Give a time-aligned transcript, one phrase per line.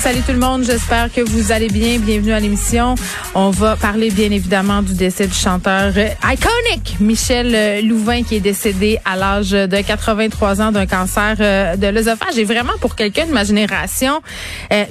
[0.00, 1.98] Salut tout le monde, j'espère que vous allez bien.
[1.98, 2.94] Bienvenue à l'émission.
[3.34, 8.36] On va parler bien évidemment du décès du chanteur euh, iconic Michel euh, Louvain qui
[8.36, 12.38] est décédé à l'âge de 83 ans d'un cancer euh, de l'œsophage.
[12.38, 14.22] Et vraiment pour quelqu'un de ma génération,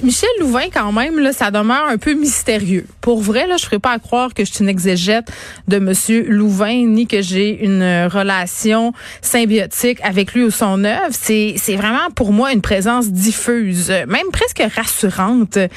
[0.02, 2.86] Michel Louvain quand même là, ça demeure un peu mystérieux.
[3.00, 5.32] Pour vrai là, je ferais pas à croire que je suis une exégète
[5.68, 8.92] de monsieur Louvain ni que j'ai une relation
[9.22, 11.12] symbiotique avec lui ou son œuvre.
[11.12, 15.68] C'est c'est vraiment pour moi une présence diffuse, même presque rassurante euh,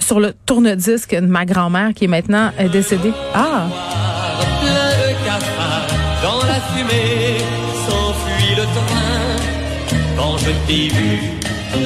[0.00, 3.12] sur le tourne-disque de ma grand-mère qui est maintenant euh, décédée.
[3.34, 3.66] Ah,
[10.36, 11.18] quand je t'ai vu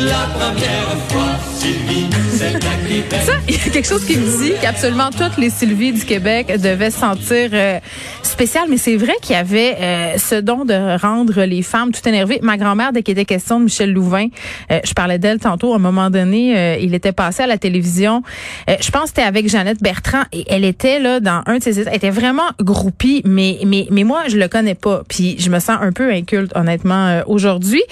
[0.06, 5.10] la première fois Sylvie Québec ça, il y a quelque chose qui me dit qu'absolument
[5.10, 7.78] toutes les Sylvie du Québec devaient se sentir euh,
[8.22, 12.06] spéciales, mais c'est vrai qu'il y avait euh, ce don de rendre les femmes tout
[12.08, 12.40] énervées.
[12.42, 14.28] Ma grand-mère, dès qu'il était question de Michel Louvain,
[14.72, 17.58] euh, je parlais d'elle tantôt, à un moment donné, euh, il était passé à la
[17.58, 18.22] télévision.
[18.68, 21.62] Euh, je pense que c'était avec Jeannette Bertrand et elle était là dans un de
[21.62, 25.50] ses elle était vraiment groupie, mais mais mais moi je le connais pas, puis je
[25.50, 27.82] me sens un peu inculte honnêtement euh, aujourd'hui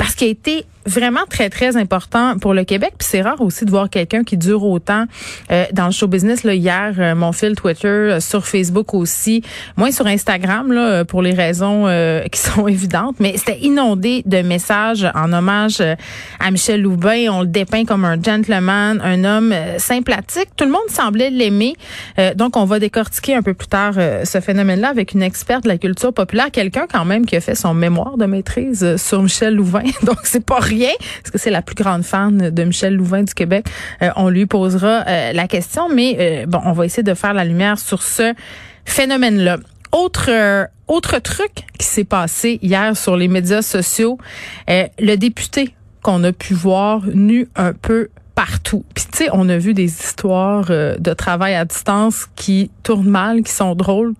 [0.00, 2.94] parce qu'il a été vraiment très très important pour le Québec.
[2.98, 5.04] Puis c'est rare aussi de voir quelqu'un qui dure autant
[5.50, 6.54] euh, dans le show business là.
[6.54, 9.42] Hier euh, mon fil Twitter euh, sur Facebook aussi.
[9.76, 11.86] Moins sur Instagram là euh, pour les raisons
[12.32, 13.16] qui sont évidentes.
[13.20, 15.82] Mais c'était inondé de messages en hommage
[16.38, 20.48] à Michel Louvain on le dépeint comme un gentleman un homme sympathique.
[20.56, 21.74] Tout le monde semblait l'aimer.
[22.36, 25.68] Donc on va décortiquer un peu plus tard ce phénomène là avec une experte de
[25.68, 26.50] la culture populaire.
[26.50, 30.44] Quelqu'un quand même qui a fait son mémoire de maîtrise sur Michel Louvain donc c'est
[30.44, 30.92] pas rien
[31.22, 33.66] parce que c'est la plus grande fan de Michel Louvain du Québec.
[34.02, 37.34] Euh, on lui posera euh, la question, mais euh, bon, on va essayer de faire
[37.34, 38.34] la lumière sur ce
[38.84, 39.58] phénomène-là.
[39.92, 44.18] Autre euh, autre truc qui s'est passé hier sur les médias sociaux,
[44.68, 48.84] euh, le député qu'on a pu voir nu un peu partout.
[48.94, 53.08] Puis tu sais, on a vu des histoires euh, de travail à distance qui tournent
[53.08, 54.14] mal, qui sont drôles.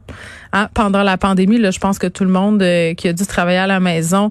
[0.52, 3.24] Hein, Pendant la pandémie, là, je pense que tout le monde euh, qui a dû
[3.26, 4.30] travailler à la maison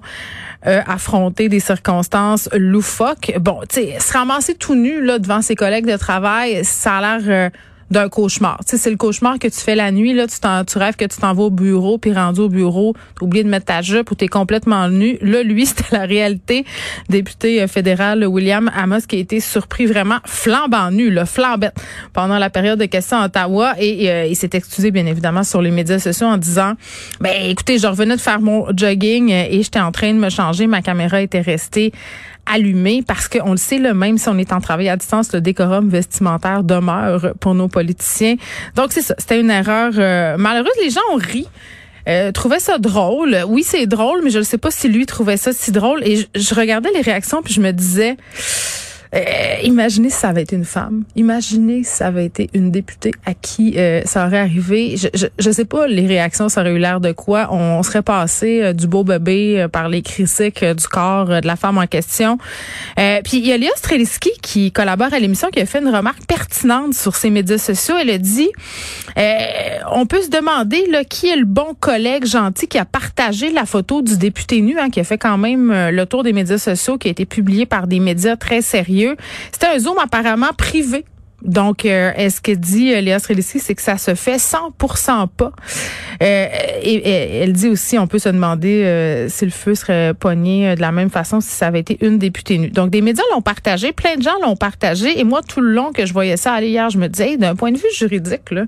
[0.66, 3.32] euh, affronter des circonstances loufoques.
[3.40, 7.18] Bon, tu sais, se ramasser tout nu là devant ses collègues de travail, ça a
[7.18, 7.50] l'air euh,
[7.90, 8.58] d'un cauchemar.
[8.60, 10.36] Tu sais, c'est le cauchemar que tu fais la nuit là, tu,
[10.66, 13.48] tu rêves que tu t'en vas au bureau, puis rendu au bureau, t'as oublié de
[13.48, 15.18] mettre ta jupe ou t'es complètement nu.
[15.20, 16.64] Là, lui, c'était la réalité.
[17.08, 21.74] Député euh, fédéral William Amos qui a été surpris vraiment flambant nu, là, flambette
[22.12, 25.62] pendant la période de questions à Ottawa et euh, il s'est excusé bien évidemment sur
[25.62, 26.74] les médias sociaux en disant
[27.20, 30.30] ben écoutez, je revenais de faire mon jogging euh, et j'étais en train de me
[30.30, 31.92] changer, ma caméra était restée
[32.46, 35.40] allumée parce qu'on le sait, là, même si on est en travail à distance, le
[35.40, 38.36] décorum vestimentaire demeure pour nos politiciens.
[38.76, 40.72] Donc c'est ça, c'était une erreur euh, malheureuse.
[40.82, 41.46] Les gens ont ri.
[42.08, 43.36] Euh, trouvaient ça drôle.
[43.46, 46.02] Oui, c'est drôle, mais je ne sais pas si lui trouvait ça si drôle.
[46.04, 48.16] Et je regardais les réactions puis je me disais,
[49.12, 49.20] euh,
[49.64, 51.04] imaginez si ça avait été une femme.
[51.16, 54.96] Imaginez si ça avait été une députée à qui euh, ça aurait arrivé.
[54.96, 57.48] Je, je, sais pas les réactions, ça aurait eu l'air de quoi.
[57.52, 60.02] On, serait passé euh, du beau bébé par les
[60.62, 62.38] euh, du corps de la femme en question.
[62.96, 66.24] Puis il y a Léa Streliski qui collabore à l'émission qui a fait une remarque
[66.26, 67.96] pertinente sur ses médias sociaux.
[68.00, 68.50] Elle a dit,
[69.92, 73.64] on peut se demander là, qui est le bon collègue gentil qui a partagé la
[73.64, 76.98] photo du député nu, hein, qui a fait quand même le tour des médias sociaux,
[76.98, 78.99] qui a été publié par des médias très sérieux.
[79.52, 81.04] C'était un zoom apparemment privé.
[81.42, 85.52] Donc, euh, est-ce que dit euh, Léa c'est que ça se fait 100% pas?
[86.22, 86.46] Euh,
[86.82, 87.08] et,
[87.42, 90.92] elle dit aussi, on peut se demander euh, si le feu serait pogné de la
[90.92, 92.70] même façon si ça avait été une députée nue.
[92.70, 95.18] Donc, des médias l'ont partagé, plein de gens l'ont partagé.
[95.18, 97.56] Et moi, tout le long que je voyais ça aller hier, je me disais, d'un
[97.56, 98.64] point de vue juridique, là,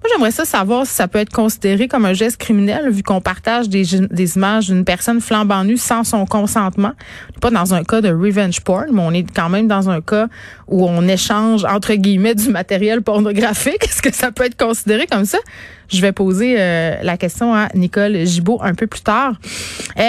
[0.00, 3.20] moi, j'aimerais ça savoir si ça peut être considéré comme un geste criminel vu qu'on
[3.20, 6.92] partage des, images d'une personne flambant nue sans son consentement.
[7.40, 10.28] Pas dans un cas de revenge porn, mais on est quand même dans un cas
[10.68, 13.82] où on échange, entre guillemets, du matériel pornographique.
[13.84, 15.38] Est-ce que ça peut être considéré comme ça?
[15.88, 19.34] Je vais poser euh, la question à Nicole Gibault un peu plus tard.
[19.98, 20.02] Euh,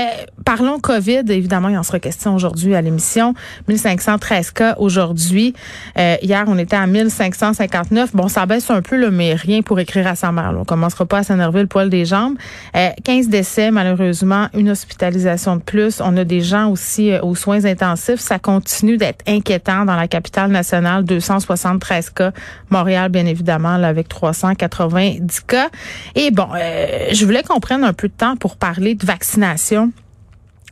[0.43, 1.23] parlons COVID.
[1.29, 3.33] Évidemment, il en sera question aujourd'hui à l'émission.
[3.69, 5.53] 1513 cas aujourd'hui.
[5.97, 8.13] Euh, hier, on était à 1559.
[8.13, 10.53] Bon, ça baisse un peu, là, mais rien pour écrire à sa mère.
[10.59, 12.35] On commencera pas à s'énerver le poil des jambes.
[12.73, 14.47] 15 décès, malheureusement.
[14.53, 16.01] Une hospitalisation de plus.
[16.01, 18.19] On a des gens aussi aux soins intensifs.
[18.19, 21.05] Ça continue d'être inquiétant dans la capitale nationale.
[21.05, 22.31] 273 cas.
[22.69, 25.68] Montréal, bien évidemment, là, avec 390 cas.
[26.15, 29.91] Et bon, euh, je voulais qu'on prenne un peu de temps pour parler de vaccination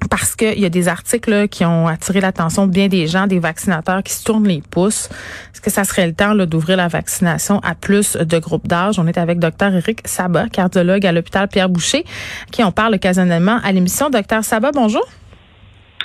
[0.09, 3.39] parce qu'il y a des articles qui ont attiré l'attention de bien des gens, des
[3.39, 5.09] vaccinateurs qui se tournent les pouces.
[5.53, 8.99] Est-ce que ça serait le temps d'ouvrir la vaccination à plus de groupes d'âge?
[8.99, 12.05] On est avec Dr Eric Sabat, cardiologue à l'hôpital Pierre Boucher,
[12.51, 14.09] qui on parle occasionnellement à l'émission.
[14.09, 15.05] Docteur Sabat, bonjour.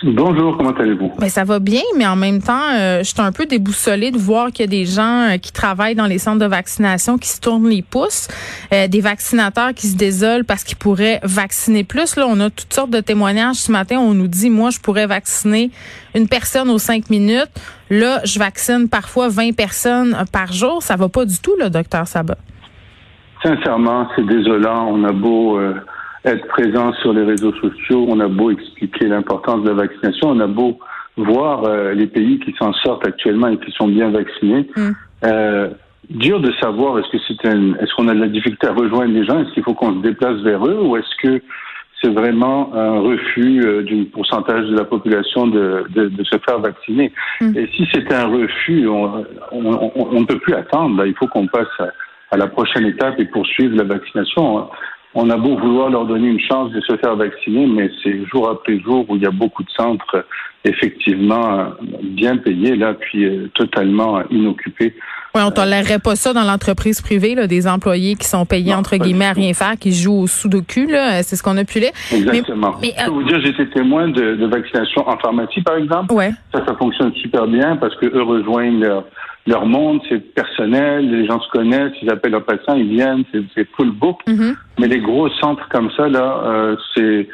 [0.04, 1.12] Bonjour, comment allez-vous?
[1.18, 4.18] Ben, ça va bien, mais en même temps, euh, je suis un peu déboussolée de
[4.18, 7.28] voir qu'il y a des gens euh, qui travaillent dans les centres de vaccination qui
[7.28, 8.26] se tournent les pouces,
[8.72, 12.16] euh, des vaccinateurs qui se désolent parce qu'ils pourraient vacciner plus.
[12.16, 13.98] Là, on a toutes sortes de témoignages ce matin.
[14.00, 15.70] On nous dit, moi, je pourrais vacciner
[16.16, 17.52] une personne aux cinq minutes.
[17.88, 20.82] Là, je vaccine parfois 20 personnes par jour.
[20.82, 22.38] Ça va pas du tout, le docteur Sabat.
[23.44, 24.88] Sincèrement, c'est désolant.
[24.90, 25.60] On a beau
[26.24, 30.40] être présent sur les réseaux sociaux, on a beau expliquer l'importance de la vaccination, on
[30.40, 30.78] a beau
[31.16, 34.68] voir euh, les pays qui s'en sortent actuellement et qui sont bien vaccinés.
[34.76, 34.90] Mm.
[35.24, 35.68] Euh,
[36.10, 39.12] dur de savoir est-ce que c'est un, est-ce qu'on a de la difficulté à rejoindre
[39.12, 41.42] les gens, est-ce qu'il faut qu'on se déplace vers eux ou est-ce que
[42.02, 46.58] c'est vraiment un refus euh, du pourcentage de la population de, de, de se faire
[46.58, 47.12] vacciner.
[47.40, 47.56] Mm.
[47.56, 51.04] Et si c'est un refus, on, ne peut plus attendre.
[51.06, 51.88] Il faut qu'on passe à,
[52.32, 54.68] à, la prochaine étape et poursuivre la vaccination
[55.14, 58.48] on a beau vouloir leur donner une chance de se faire vacciner, mais c'est jour
[58.48, 60.24] après jour où il y a beaucoup de centres
[60.64, 61.70] effectivement
[62.02, 64.94] bien payés, là, puis euh, totalement inoccupés.
[65.34, 68.96] Oui, on tolérerait pas ça dans l'entreprise privée, là, des employés qui sont payés entre
[68.96, 71.22] guillemets à rien faire, qui jouent au sudoku, là.
[71.22, 71.92] C'est ce qu'on a pu lire.
[72.12, 72.74] Exactement.
[72.80, 76.12] Mais, Je peux vous dire, j'étais témoin de, de, vaccination en pharmacie, par exemple.
[76.12, 76.32] Ouais.
[76.54, 79.04] Ça, ça fonctionne super bien parce que eux rejoignent leur
[79.46, 83.24] leur monde, c'est personnel, les gens se connaissent, ils appellent leurs patients, ils viennent,
[83.54, 84.20] c'est full book.
[84.26, 84.54] Mm-hmm.
[84.78, 87.28] Mais les gros centres comme ça, là, euh, c'est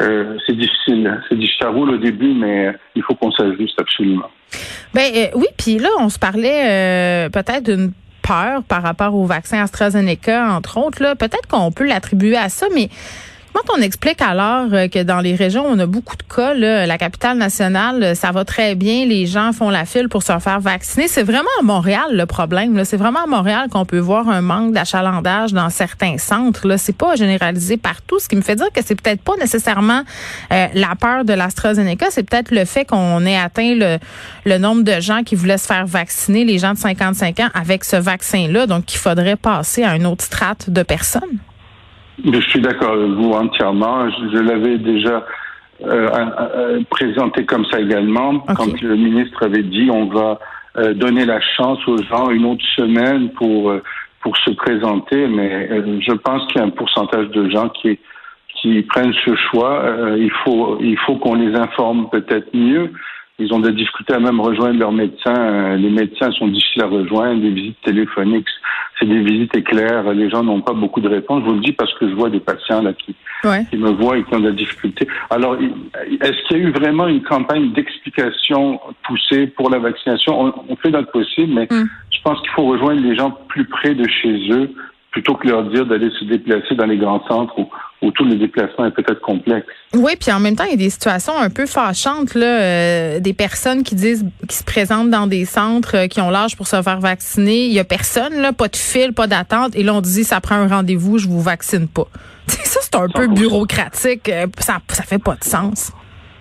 [0.00, 1.20] euh, c'est difficile.
[1.28, 4.28] C'est difficile, ça roule au début, mais il faut qu'on s'ajuste absolument.
[4.92, 7.92] Ben euh, oui, puis là, on se parlait peut-être d'une
[8.26, 11.00] peur par rapport au vaccin AstraZeneca, entre autres.
[11.00, 12.88] Là, peut-être qu'on peut l'attribuer à ça, mais
[13.54, 16.98] Comment on explique alors euh, que dans les régions, on a beaucoup de cas, la
[16.98, 21.06] capitale nationale, ça va très bien, les gens font la file pour se faire vacciner.
[21.06, 22.84] C'est vraiment à Montréal le problème.
[22.84, 26.66] C'est vraiment à Montréal qu'on peut voir un manque d'achalandage dans certains centres.
[26.66, 30.02] Là, c'est pas généralisé partout, ce qui me fait dire que c'est peut-être pas nécessairement
[30.52, 33.74] euh, la peur de l'AstraZeneca, c'est peut-être le fait qu'on ait atteint
[34.44, 37.84] le, nombre de gens qui voulaient se faire vacciner, les gens de 55 ans, avec
[37.84, 38.66] ce vaccin-là.
[38.66, 41.38] Donc, il faudrait passer à une autre strate de personnes.
[42.22, 44.08] Je suis d'accord avec vous entièrement.
[44.10, 45.24] Je, l'avais déjà
[45.82, 50.38] euh, euh, présenté comme ça également, quand le ministre avait dit on va
[50.76, 53.72] euh, donner la chance aux gens une autre semaine pour
[54.20, 55.68] pour se présenter, mais
[56.00, 57.98] je pense qu'il y a un pourcentage de gens qui
[58.60, 59.82] qui prennent ce choix.
[60.16, 62.92] il faut il faut qu'on les informe peut-être mieux.
[63.38, 65.76] Ils ont des difficultés à même rejoindre leurs médecins.
[65.76, 67.42] Les médecins sont difficiles à rejoindre.
[67.42, 68.48] Les visites téléphoniques,
[68.98, 70.12] c'est des visites éclaires.
[70.12, 71.42] Les gens n'ont pas beaucoup de réponses.
[71.42, 73.16] Je vous le dis parce que je vois des patients là qui,
[73.70, 75.08] qui me voient et qui ont de la difficulté.
[75.30, 80.54] Alors, est-ce qu'il y a eu vraiment une campagne d'explication poussée pour la vaccination?
[80.68, 81.88] On, fait notre possible, mais mm.
[82.12, 84.70] je pense qu'il faut rejoindre les gens plus près de chez eux
[85.14, 87.68] plutôt que leur dire d'aller se déplacer dans les grands centres où,
[88.04, 89.66] où tout le déplacement est peut-être complexe.
[89.94, 93.20] Oui, puis en même temps, il y a des situations un peu fâchantes, là, euh,
[93.20, 96.66] des personnes qui disent, qui se présentent dans des centres, euh, qui ont l'âge pour
[96.66, 97.66] se faire vacciner.
[97.66, 100.40] Il y a personne, là, pas de fil, pas d'attente, et là on dit, ça
[100.40, 102.06] prend un rendez-vous, je vous vaccine pas.
[102.46, 105.92] ça, c'est un peu bureaucratique, euh, ça, ça fait pas de sens.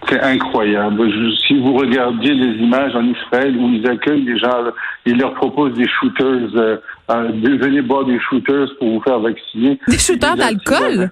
[0.10, 1.10] C'est incroyable.
[1.48, 4.72] si vous regardiez les images en Israël où ils accueillent les gens,
[5.06, 6.78] ils leur proposent des shooters, euh,
[7.12, 9.80] euh venez boire des shooters pour vous faire vacciner.
[9.88, 11.12] Des shooters d'alcool?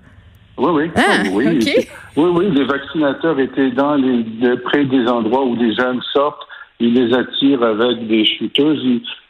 [0.62, 0.92] Oui, oui.
[0.96, 1.88] Ah, oui, oui.
[2.18, 2.52] oui, oui.
[2.52, 4.24] Les vaccinateurs étaient dans les,
[4.58, 6.48] près des endroits où les jeunes sortent.
[6.80, 8.78] Ils les attirent avec des shooters.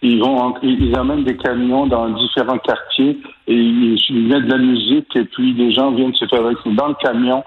[0.01, 4.57] Ils, vont, ils amènent des camions dans différents quartiers et ils, ils mettent de la
[4.57, 7.43] musique et puis les gens viennent se faire vacciner dans le camion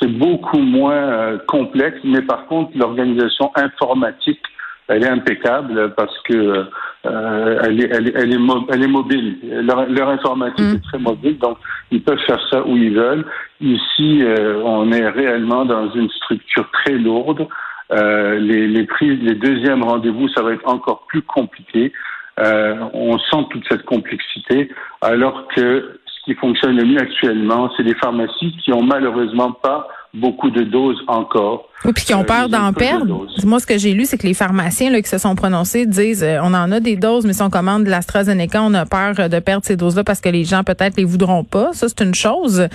[0.00, 4.40] c'est beaucoup moins euh, complexe, mais par contre, l'organisation informatique,
[4.88, 6.66] elle est impeccable parce que
[7.06, 8.38] euh, elle, est, elle, est, elle, est
[8.70, 9.38] elle, est, mobile.
[9.62, 10.74] Leur, informatique mm.
[10.74, 11.58] est très mobile, donc
[11.90, 13.24] ils peuvent faire ça où ils veulent.
[13.60, 17.46] Ici, euh, on est réellement dans une structure très lourde.
[17.90, 21.92] les, les, prix, les deuxièmes rendez-vous, ça va être encore plus compliqué.
[22.38, 28.54] on sent toute cette complexité, alors que qui fonctionne le mieux actuellement, c'est les pharmacies
[28.62, 31.67] qui ont malheureusement pas beaucoup de doses encore.
[31.84, 33.26] Oui, puis qui ont euh, peur d'en perdre.
[33.44, 36.24] Moi, ce que j'ai lu, c'est que les pharmaciens là, qui se sont prononcés disent
[36.24, 39.14] euh, on en a des doses, mais si on commande de l'AstraZeneca, on a peur
[39.20, 41.70] euh, de perdre ces doses-là parce que les gens peut-être les voudront pas.
[41.74, 42.66] Ça, c'est une chose.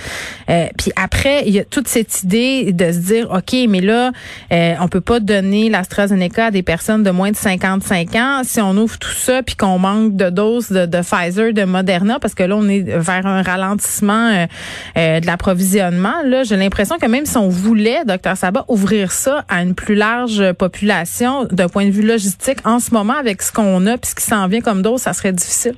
[0.48, 4.12] puis après, il y a toute cette idée de se dire OK, mais là,
[4.52, 8.72] on peut pas donner l'AstraZeneca à des personnes de moins de 55 ans si on
[8.78, 12.44] ouvre tout ça puis qu'on manque de doses de, de, Pfizer, de Moderna, parce que
[12.44, 14.48] là, on est vers un ralentissement
[14.96, 16.24] de l'approvisionnement.
[16.26, 19.96] Là, j'ai l'impression que même si on voulait, docteur Sabat, ouvrir ça à une plus
[19.96, 24.10] large population d'un point de vue logistique en ce moment avec ce qu'on a puis
[24.10, 25.76] ce qui s'en vient comme dose, ça serait difficile?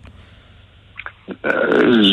[1.45, 2.03] Euh,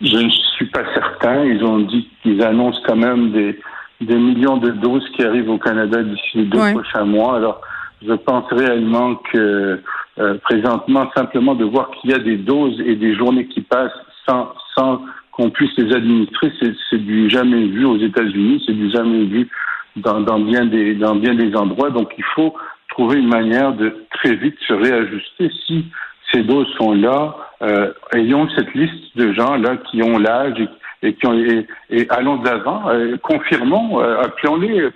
[0.00, 1.44] je, ne suis pas certain.
[1.44, 3.58] Ils ont dit qu'ils annoncent quand même des,
[4.00, 7.36] millions de doses qui arrivent au Canada d'ici les deux prochains mois.
[7.36, 7.60] Alors,
[8.06, 9.80] je pense réellement que
[10.18, 13.92] euh, présentement, simplement de voir qu'il y a des doses et des journées qui passent
[14.26, 15.02] sans, sans
[15.32, 16.52] qu'on puisse les administrer,
[16.90, 19.48] c'est du jamais vu aux États-Unis, c'est du jamais vu
[19.96, 21.90] dans, dans, bien des, dans bien des endroits.
[21.90, 22.54] Donc, il faut
[22.88, 25.50] trouver une manière de très vite se réajuster.
[25.66, 25.86] Si
[26.32, 30.54] ces doses sont là, euh, ayons cette liste de gens là qui ont l'âge
[31.02, 34.88] et, qui ont et, allons de l'avant, euh, confirmons, euh, appelons-les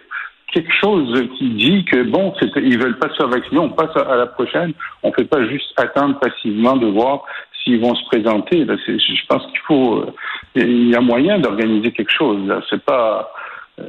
[0.53, 4.17] quelque chose qui dit que bon, ils veulent pas se faire vacciner, on passe à,
[4.17, 4.73] la prochaine.
[5.03, 7.25] On fait pas juste attendre passivement de voir
[7.63, 8.65] s'ils vont se présenter.
[8.67, 10.13] Je pense qu'il faut, euh,
[10.55, 12.41] il y a moyen d'organiser quelque chose.
[12.71, 13.31] C'est pas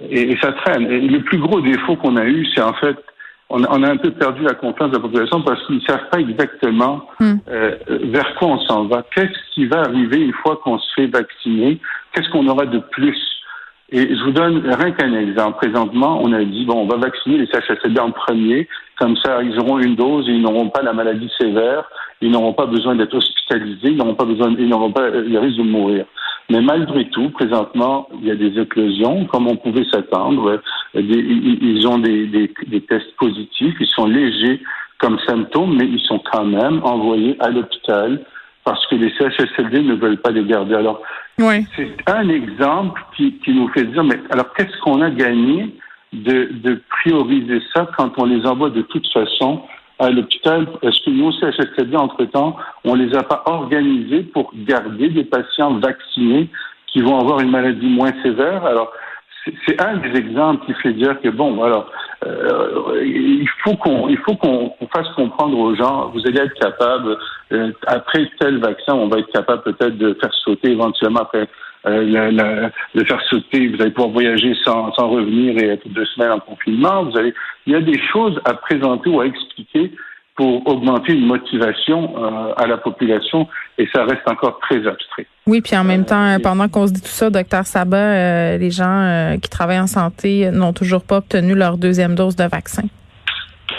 [0.10, 0.92] et, ça traîne.
[0.92, 2.98] Et le plus gros défaut qu'on a eu, c'est en fait,
[3.50, 6.20] on, a un peu perdu la confiance de la population parce qu'ils ne savent pas
[6.20, 7.36] exactement hmm.
[7.50, 9.04] euh, vers quoi on s'en va.
[9.16, 11.80] Qu'est-ce qui va arriver une fois qu'on se fait vacciner?
[12.14, 13.18] Qu'est-ce qu'on aura de plus?
[13.90, 15.66] Et je vous donne rien qu'un exemple.
[15.66, 18.68] Présentement, on a dit, bon, on va vacciner les CHSLD en premier,
[19.00, 21.90] comme ça, ils auront une dose et ils n'auront pas la maladie sévère,
[22.20, 25.58] ils n'auront pas besoin d'être hospitalisés, ils n'auront pas besoin, ils n'auront pas le risque
[25.58, 26.06] de mourir.
[26.50, 30.62] Mais malgré tout, présentement, il y a des éclosions, comme on pouvait s'attendre.
[30.94, 34.62] Ils ont des, des, des, tests positifs, ils sont légers
[35.00, 38.24] comme symptômes, mais ils sont quand même envoyés à l'hôpital
[38.64, 40.76] parce que les CHSLD ne veulent pas les garder.
[40.76, 41.02] Alors,
[41.40, 41.66] oui.
[41.76, 45.74] c'est un exemple qui, qui nous fait dire, mais alors qu'est-ce qu'on a gagné
[46.14, 49.62] de, de prioriser ça quand on les envoie de toute façon
[50.00, 50.68] à l'hôpital.
[50.82, 55.80] Est-ce que nous, au CHSLD, entre-temps, on les a pas organisés pour garder des patients
[55.80, 56.50] vaccinés
[56.88, 58.66] qui vont avoir une maladie moins sévère?
[58.66, 58.92] Alors,
[59.66, 61.90] c'est un des exemples qui fait dire que bon, alors
[62.26, 67.18] euh, il faut qu'on il faut qu'on fasse comprendre aux gens, vous allez être capable
[67.52, 71.48] euh, après tel vaccin, on va être capable peut-être de faire sauter éventuellement après
[71.86, 76.32] euh, de faire sauter, vous allez pouvoir voyager sans, sans revenir et être deux semaines
[76.32, 77.04] en confinement.
[77.04, 77.34] Vous allez,
[77.66, 79.92] il y a des choses à présenter ou à expliquer
[80.38, 85.28] pour augmenter une motivation euh, à la population et ça reste encore très abstrait.
[85.46, 88.72] Oui, puis en même temps, euh, pendant qu'on se dit tout ça, docteur Sabat, les
[88.72, 92.84] gens qui travaillent en santé n'ont toujours pas obtenu leur deuxième dose de vaccin.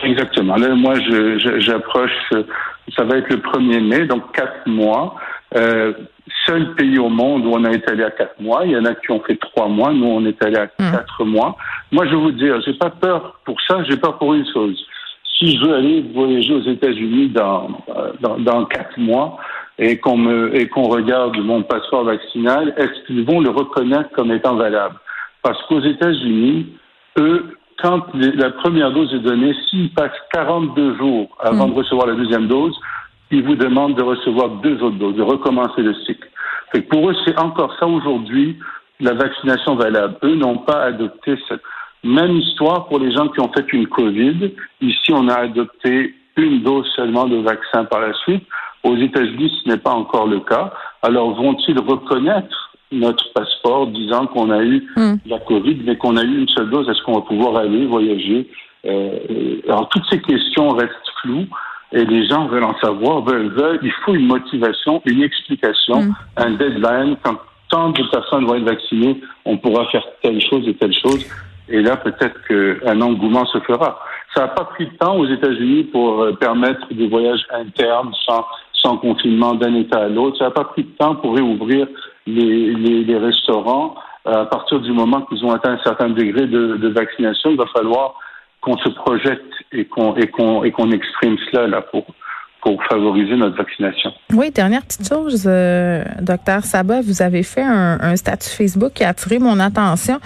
[0.03, 0.57] Exactement.
[0.57, 0.95] Là, moi,
[1.59, 2.11] j'approche,
[2.97, 5.17] ça va être le 1er mai, donc quatre mois.
[5.57, 5.93] Euh,
[6.47, 8.65] seul pays au monde où on a été allé à quatre mois.
[8.65, 9.93] Il y en a qui ont fait trois mois.
[9.93, 10.93] Nous, on est allé à hmm.
[10.93, 11.57] quatre mois.
[11.91, 13.83] Moi, je vais vous dire, j'ai pas peur pour ça.
[13.85, 14.79] J'ai peur pour une chose.
[15.39, 17.69] Si je veux aller voyager aux États-Unis dans,
[18.21, 19.39] dans, dans quatre mois
[19.79, 24.33] et qu'on me et qu'on regarde mon passeport vaccinal, est-ce qu'ils vont le reconnaître comme
[24.33, 24.97] étant valable?
[25.43, 26.67] Parce qu'aux États-Unis,
[27.19, 31.71] eux, quand la première dose est donnée, s'ils passent 42 jours avant hmm.
[31.71, 32.77] de recevoir la deuxième dose,
[33.31, 36.29] ils vous demandent de recevoir deux autres doses, de recommencer le cycle.
[36.73, 38.59] Fait pour eux, c'est encore ça aujourd'hui,
[39.01, 40.17] la vaccination valable.
[40.25, 41.63] Eux n'ont pas adopté cette
[42.05, 44.53] même histoire pour les gens qui ont fait une COVID.
[44.81, 48.45] Ici, on a adopté une dose seulement de vaccin par la suite.
[48.85, 50.73] Aux États-Unis, ce n'est pas encore le cas.
[51.03, 55.17] Alors, vont-ils reconnaître notre passeport disant qu'on a eu hmm.
[55.27, 56.89] la COVID, mais qu'on a eu une seule dose?
[56.89, 58.49] Est-ce qu'on va pouvoir aller voyager?
[58.87, 61.47] Euh, alors, toutes ces questions restent floues
[61.93, 63.81] et les gens veulent en savoir, veulent, veulent.
[63.83, 66.15] Il faut une motivation, une explication, mm.
[66.37, 67.17] un deadline.
[67.23, 67.39] Quand
[67.71, 71.27] tant de personnes vont être vaccinées, on pourra faire telle chose et telle chose.
[71.71, 74.01] Et là, peut-être qu'un engouement se fera.
[74.35, 78.45] Ça n'a pas pris de temps aux États-Unis pour euh, permettre des voyages internes sans,
[78.73, 80.39] sans confinement d'un État à l'autre.
[80.39, 81.87] Ça n'a pas pris de temps pour réouvrir
[82.27, 83.95] les, les, restaurants.
[84.25, 88.15] À partir du moment qu'ils ont atteint un certain degré de, vaccination, il va falloir
[88.61, 92.05] qu'on se projette et qu'on et qu'on et qu'on exprime cela là pour
[92.61, 94.13] pour favoriser notre vaccination.
[94.33, 99.11] Oui, dernière petite chose, euh, docteur Sabat, vous avez fait un, statut Facebook qui a
[99.11, 100.19] attiré mon attention.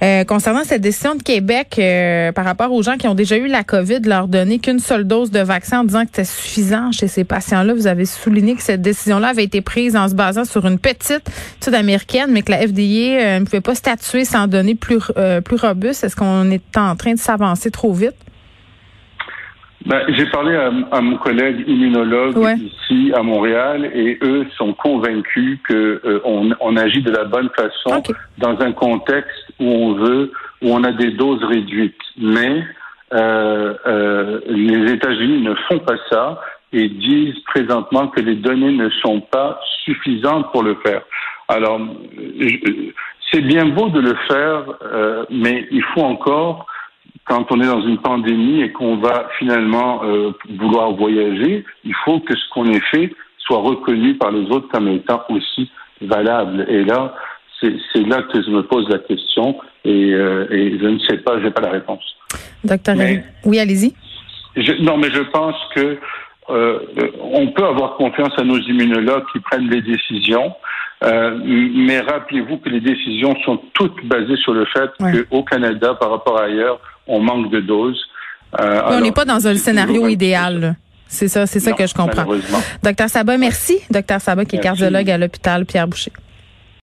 [0.00, 3.48] Euh, concernant cette décision de Québec euh, par rapport aux gens qui ont déjà eu
[3.48, 7.08] la COVID, leur donner qu'une seule dose de vaccin en disant que c'était suffisant chez
[7.08, 10.66] ces patients-là, vous avez souligné que cette décision-là avait été prise en se basant sur
[10.66, 11.28] une petite
[11.60, 15.00] étude américaine, mais que la FDA euh, ne pouvait pas statuer sans donner plus,
[15.44, 16.04] plus robuste.
[16.04, 18.14] Est-ce qu'on est en train de s'avancer trop vite?
[19.88, 26.02] Ben, j'ai parlé à, mon collègue immunologue ici à Montréal et eux sont convaincus que
[26.04, 26.20] euh,
[26.60, 28.02] on, agit de la bonne façon
[28.36, 30.30] dans un contexte où on veut,
[30.60, 31.96] où on a des doses réduites.
[32.18, 32.62] Mais
[33.14, 36.38] euh, euh, les États-Unis ne font pas ça
[36.70, 41.00] et disent présentement que les données ne sont pas suffisantes pour le faire.
[41.48, 41.80] Alors,
[43.32, 44.64] c'est bien beau de le faire,
[45.30, 46.66] mais il faut encore
[47.28, 52.20] quand on est dans une pandémie et qu'on va finalement euh, vouloir voyager, il faut
[52.20, 55.70] que ce qu'on ait fait soit reconnu par les autres comme étant aussi
[56.00, 56.66] valable.
[56.68, 57.14] Et là,
[57.60, 61.38] c'est là que je me pose la question et, euh, et je ne sais pas,
[61.38, 62.04] je n'ai pas la réponse.
[62.64, 62.96] Docteur,
[63.44, 63.94] oui, allez-y.
[64.80, 65.98] non, mais je pense que
[66.50, 66.78] euh,
[67.20, 70.52] on peut avoir confiance à nos immunologues qui prennent les décisions,
[71.04, 74.90] euh, mais rappelez-vous que les décisions sont toutes basées sur le fait
[75.30, 78.00] qu'au Canada, par rapport à ailleurs, on manque de doses.
[78.60, 80.76] Euh, on n'est pas dans un scénario idéal.
[81.06, 82.26] C'est ça, c'est ça que je comprends.
[82.82, 83.78] Docteur Sabat, merci.
[83.90, 86.12] Docteur Sabat, qui est cardiologue à l'hôpital Pierre Boucher.